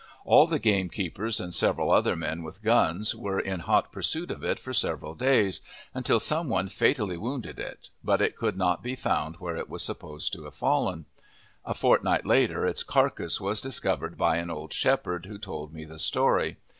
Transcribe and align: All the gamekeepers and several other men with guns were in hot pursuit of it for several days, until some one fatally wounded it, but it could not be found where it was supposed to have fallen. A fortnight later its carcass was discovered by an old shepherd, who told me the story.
All 0.25 0.47
the 0.47 0.57
gamekeepers 0.57 1.39
and 1.39 1.53
several 1.53 1.91
other 1.91 2.15
men 2.15 2.41
with 2.41 2.63
guns 2.63 3.13
were 3.13 3.39
in 3.39 3.59
hot 3.59 3.91
pursuit 3.91 4.31
of 4.31 4.43
it 4.43 4.59
for 4.59 4.73
several 4.73 5.13
days, 5.13 5.61
until 5.93 6.19
some 6.19 6.49
one 6.49 6.69
fatally 6.69 7.17
wounded 7.17 7.59
it, 7.59 7.91
but 8.03 8.19
it 8.19 8.35
could 8.35 8.57
not 8.57 8.81
be 8.81 8.95
found 8.95 9.35
where 9.35 9.55
it 9.55 9.69
was 9.69 9.83
supposed 9.83 10.33
to 10.33 10.45
have 10.45 10.55
fallen. 10.55 11.05
A 11.65 11.75
fortnight 11.75 12.25
later 12.25 12.65
its 12.65 12.81
carcass 12.81 13.39
was 13.39 13.61
discovered 13.61 14.17
by 14.17 14.37
an 14.37 14.49
old 14.49 14.73
shepherd, 14.73 15.27
who 15.27 15.37
told 15.37 15.71
me 15.71 15.85
the 15.85 15.99
story. 15.99 16.57